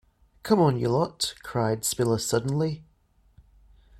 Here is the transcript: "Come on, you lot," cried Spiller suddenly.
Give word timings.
"Come 0.41 0.59
on, 0.59 0.79
you 0.79 0.89
lot," 0.89 1.35
cried 1.43 1.85
Spiller 1.85 2.17
suddenly. 2.17 2.83